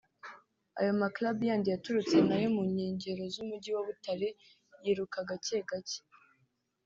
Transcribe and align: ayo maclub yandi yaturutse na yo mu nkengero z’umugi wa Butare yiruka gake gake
ayo 0.79 0.91
maclub 1.01 1.37
yandi 1.49 1.67
yaturutse 1.73 2.17
na 2.27 2.35
yo 2.43 2.49
mu 2.55 2.63
nkengero 2.71 3.23
z’umugi 3.33 3.69
wa 3.75 3.81
Butare 3.87 4.29
yiruka 4.83 5.19
gake 5.29 5.59
gake 5.69 5.99